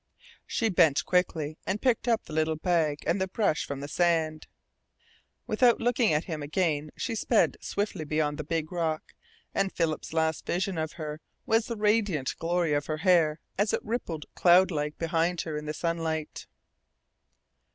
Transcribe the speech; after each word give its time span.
She 0.47 0.69
bent 0.69 1.05
quickly 1.05 1.59
and 1.63 1.79
picked 1.79 2.07
up 2.07 2.23
the 2.23 2.33
little 2.33 2.55
bag 2.55 3.03
and 3.05 3.21
the 3.21 3.27
brush 3.27 3.67
from 3.67 3.81
the 3.81 3.87
sand. 3.87 4.47
Without 5.45 5.79
looking 5.79 6.11
at 6.11 6.23
him 6.23 6.41
again 6.41 6.89
she 6.97 7.13
sped 7.13 7.55
swiftly 7.61 8.03
beyond 8.03 8.39
the 8.39 8.43
big 8.43 8.71
rock, 8.71 9.13
and 9.53 9.71
Philip's 9.71 10.11
last 10.11 10.43
vision 10.43 10.79
of 10.79 10.93
her 10.93 11.21
was 11.45 11.67
the 11.67 11.77
radiant 11.77 12.35
glory 12.39 12.73
of 12.73 12.87
her 12.87 12.97
hair 13.05 13.39
as 13.59 13.73
it 13.73 13.85
rippled 13.85 14.25
cloudlike 14.33 14.97
behind 14.97 15.41
her 15.41 15.55
in 15.55 15.67
the 15.67 15.71
sunlight. 15.73 16.47